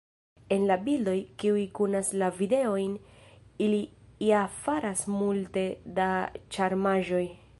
En 0.53 0.63
la 0.69 0.75
bildoj, 0.85 1.13
kiuj 1.43 1.65
kunas 1.79 2.09
la 2.21 2.29
videojn, 2.39 2.95
ili 3.67 3.81
ja 4.31 4.41
faras 4.63 5.05
multe 5.17 5.67
da 6.01 6.11
ĉarmaĵoj. 6.57 7.25